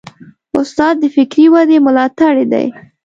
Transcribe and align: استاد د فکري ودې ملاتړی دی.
استاد 0.59 0.95
د 1.01 1.05
فکري 1.15 1.45
ودې 1.53 1.77
ملاتړی 1.85 2.45
دی. 2.53 2.65